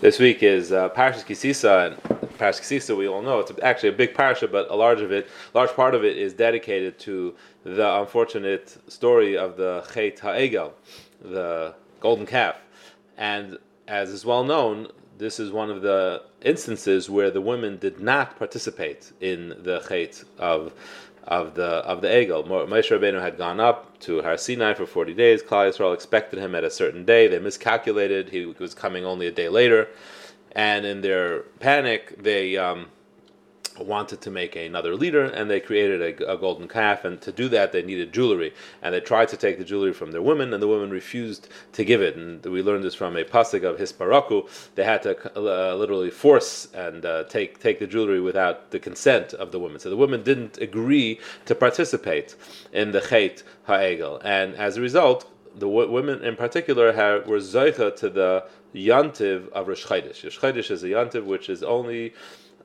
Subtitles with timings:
[0.00, 1.96] This week is uh, Parashas Kisisa, and
[2.38, 5.28] Parashas Kisisa we all know it's actually a big parasha, but a large of it,
[5.52, 7.34] large part of it is dedicated to
[7.64, 10.72] the unfortunate story of the Chet Ha'egel,
[11.20, 12.56] the golden calf,
[13.18, 13.58] and
[13.88, 18.38] as is well known, this is one of the instances where the women did not
[18.38, 20.72] participate in the Chet of
[21.30, 22.46] of the of the Egel.
[22.46, 25.42] Moshe Rabbeinu had gone up to Har Sinai for 40 days.
[25.42, 27.28] Klal Yisrael expected him at a certain day.
[27.28, 28.30] They miscalculated.
[28.30, 29.88] He was coming only a day later.
[30.52, 32.86] And in their panic, they um,
[33.80, 37.04] wanted to make another leader, and they created a, a, golden calf.
[37.04, 40.12] And to do that, they needed jewelry, and they tried to take the jewelry from
[40.12, 42.16] their women, and the women refused to give it.
[42.16, 44.48] And we learned this from a pasuk of Hisparaku.
[44.74, 49.34] They had to uh, literally force and uh, take take the jewelry without the consent
[49.34, 49.80] of the women.
[49.80, 52.36] So the women didn't agree to participate
[52.72, 57.38] in the Chet Ha'egel, and as a result, the w- women in particular have, were
[57.38, 60.22] zoicha to the yantiv of Rosh Chodesh.
[60.24, 62.14] Rosh Chodesh is a yantiv which is only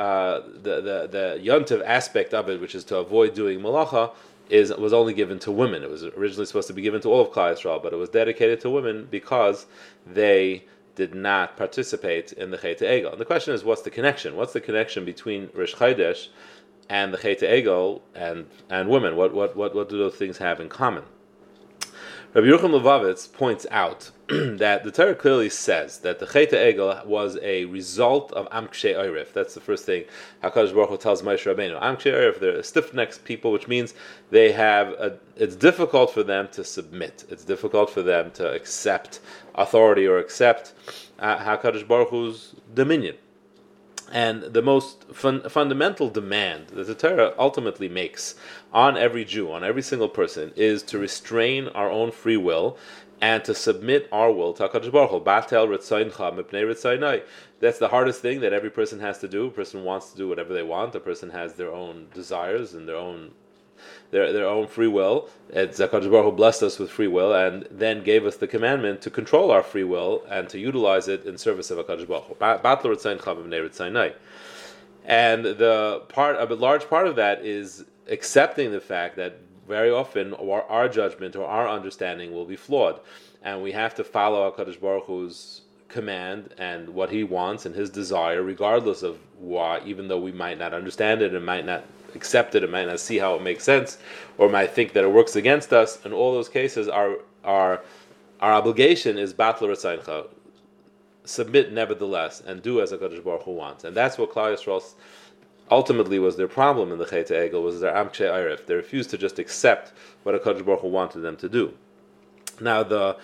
[0.00, 4.10] uh, the the the aspect of it, which is to avoid doing malacha,
[4.48, 5.82] is was only given to women.
[5.82, 8.08] It was originally supposed to be given to all of Klal Yisrael, but it was
[8.08, 9.66] dedicated to women because
[10.06, 13.12] they did not participate in the Chet Egel.
[13.12, 14.36] And the question is, what's the connection?
[14.36, 16.28] What's the connection between Rosh Chodesh
[16.88, 19.16] and the Chet Egel and and women?
[19.16, 21.04] What what what what do those things have in common?
[22.32, 27.36] Rabbi Yerucham Levovitz points out that the Torah clearly says that the Chet Egel was
[27.42, 29.32] a result of Amkshe Oirif.
[29.32, 30.04] That's the first thing
[30.40, 31.82] Hakadosh Baruch Hu tells Moshe Rabbeinu.
[31.82, 33.94] Amkshe Oirif, they're stiff-necked people, which means
[34.30, 37.24] they have a, it's difficult for them to submit.
[37.30, 39.18] It's difficult for them to accept
[39.56, 40.74] authority or accept
[41.18, 43.16] uh, Hakadosh Baruch Hu's dominion.
[44.10, 48.34] And the most fun, fundamental demand that the Torah ultimately makes
[48.72, 52.76] on every Jew, on every single person, is to restrain our own free will
[53.20, 55.22] and to submit our will to HaKadosh Baruch Hu.
[57.60, 59.46] That's the hardest thing that every person has to do.
[59.46, 60.94] A person wants to do whatever they want.
[60.94, 63.32] A person has their own desires and their own
[64.10, 65.28] their, their own free will.
[65.52, 69.02] And HaKadosh Baruch Hu blessed us with free will and then gave us the commandment
[69.02, 72.36] to control our free will and to utilize it in service of HaKadosh Baruch Hu.
[75.04, 80.34] And the part, a large part of that is accepting the fact that very often
[80.34, 83.00] our, our judgment or our understanding will be flawed.
[83.42, 87.90] And we have to follow HaKadosh Baruch Hu's command and what he wants and his
[87.90, 91.84] desire, regardless of why, even though we might not understand it and might not
[92.14, 93.98] accept it and might not see how it makes sense,
[94.38, 96.04] or might think that it works against us.
[96.04, 97.82] In all those cases, our our
[98.40, 99.68] our obligation is battle
[101.24, 104.82] submit nevertheless, and do as Hakadosh Baruch Hu wants, and that's what Klal Yisrael
[105.70, 108.66] ultimately was their problem in the Chet Egel was their Amkshe Eiref.
[108.66, 109.92] They refused to just accept
[110.24, 111.74] what Hakadosh Baruch Hu wanted them to do.
[112.60, 113.16] Now the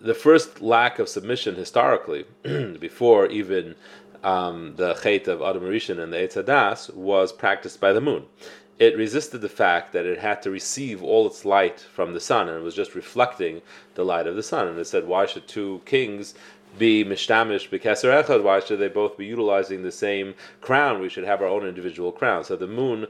[0.00, 2.24] the first lack of submission historically,
[2.80, 3.76] before even
[4.22, 8.24] um, the Chet of Adam Rishon and the Eitz HaDaas was practiced by the moon.
[8.78, 12.48] It resisted the fact that it had to receive all its light from the sun,
[12.48, 13.62] and it was just reflecting
[13.94, 14.66] the light of the sun.
[14.66, 16.34] And it said, why should two kings
[16.78, 18.42] be mishtamish b'keser echad?
[18.42, 21.00] Why should they both be utilizing the same crown?
[21.00, 22.44] We should have our own individual crown.
[22.44, 23.06] So the moon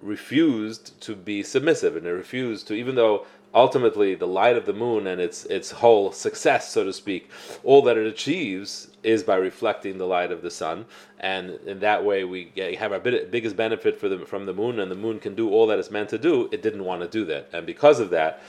[0.00, 4.72] refused to be submissive, and it refused to, even though ultimately the light of the
[4.72, 7.30] moon and its its whole success, so to speak,
[7.64, 10.84] all that it achieves is by reflecting the light of the sun,
[11.20, 14.80] and in that way we get, have our biggest benefit for the, from the moon,
[14.80, 16.48] and the moon can do all that it's meant to do.
[16.52, 18.42] It didn't want to do that, and because of that,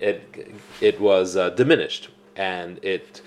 [0.00, 3.22] it it was uh, diminished, and it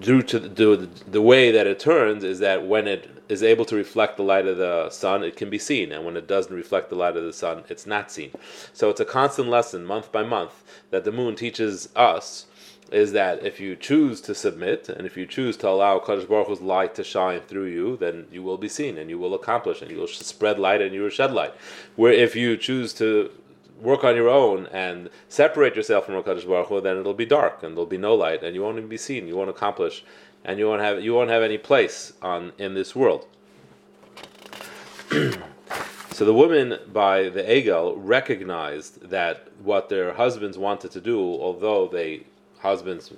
[0.00, 3.76] due to the, the way that it turns is that when it is able to
[3.76, 6.90] reflect the light of the sun, it can be seen, and when it doesn't reflect
[6.90, 8.30] the light of the sun, it's not seen.
[8.72, 12.46] So it's a constant lesson, month by month, that the moon teaches us
[12.92, 16.46] is that if you choose to submit and if you choose to allow Kadosh Baruch
[16.46, 19.82] Hu's light to shine through you, then you will be seen and you will accomplish
[19.82, 21.52] and you will spread light and you will shed light.
[21.96, 23.30] Where if you choose to
[23.80, 27.62] work on your own and separate yourself from Kadosh Baruch Hu, then it'll be dark
[27.62, 29.28] and there'll be no light and you won't even be seen.
[29.28, 30.04] You won't accomplish
[30.44, 33.26] and you won't have you won't have any place on in this world.
[36.10, 41.88] so the women by the Egel recognized that what their husbands wanted to do, although
[41.88, 42.24] they
[42.60, 43.12] husbands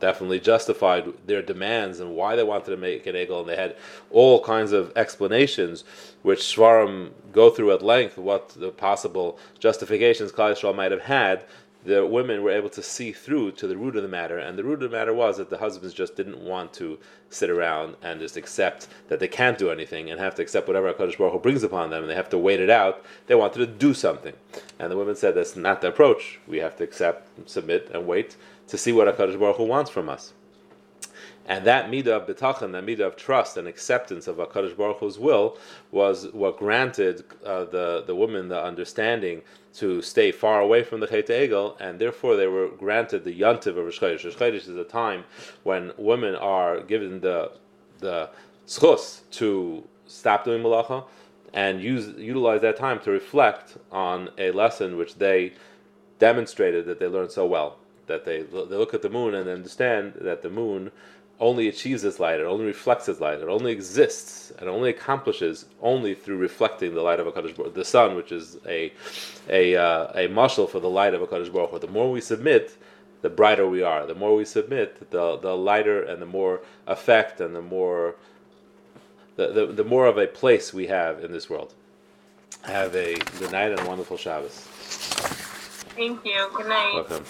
[0.00, 3.76] definitely justified their demands and why they wanted to make an egel, and they had
[4.10, 5.84] all kinds of explanations,
[6.22, 11.44] which Svarim go through at length, what the possible justifications Klal Yisrael might have had
[11.88, 14.62] the women were able to see through to the root of the matter, and the
[14.62, 16.98] root of the matter was that the husbands just didn't want to
[17.30, 20.92] sit around and just accept that they can't do anything and have to accept whatever
[20.92, 23.02] Hakadosh Baruch Hu brings upon them, and they have to wait it out.
[23.26, 24.34] They wanted to do something,
[24.78, 26.38] and the women said that's not the approach.
[26.46, 28.36] We have to accept, submit, and wait
[28.66, 30.34] to see what Hakadosh Baruch Hu wants from us.
[31.46, 35.18] And that midah of bitachon, that midah of trust and acceptance of Hakadosh Baruch Hu's
[35.18, 35.56] will,
[35.90, 39.40] was what granted uh, the the woman the understanding
[39.78, 43.76] to stay far away from the Chet Egel, and therefore they were granted the yontiv
[43.78, 44.24] of Rosh Chodesh.
[44.24, 45.24] Rosh Chodesh is a time
[45.62, 47.52] when women are given the
[48.00, 48.30] the
[48.66, 51.04] schus to stop doing malacha
[51.52, 55.52] and use utilize that time to reflect on a lesson which they
[56.18, 57.78] demonstrated that they learned so well.
[58.06, 60.90] That they they look at the moon and understand that the moon
[61.40, 65.66] only achieves its light, it only reflects its light, it only exists and only accomplishes
[65.80, 68.92] only through reflecting the light of HaKadosh Baruch the sun, which is a
[69.48, 72.76] a uh, a mashal for the light of HaKadosh Baruch The more we submit,
[73.22, 74.06] the brighter we are.
[74.06, 78.16] The more we submit, the the lighter and the more effect and the more
[79.36, 81.72] the, the, the more of a place we have in this world.
[82.62, 84.50] Have a good night and a wonderful Shabbos.
[85.94, 86.48] Thank you.
[86.54, 86.92] Good night.
[86.94, 87.24] Welcome.